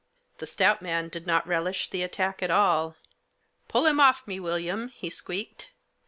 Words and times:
The 0.39 0.47
stout 0.47 0.81
man 0.81 1.09
did 1.09 1.27
not 1.27 1.45
relish 1.45 1.91
the 1.91 2.01
attack 2.01 2.41
at 2.41 2.49
all. 2.49 2.85
w 2.95 2.95
Pull 3.67 3.85
him 3.85 3.99
off 3.99 4.25
me, 4.25 4.39
William," 4.39 4.87
he 4.87 5.11
squeaked. 5.11 5.69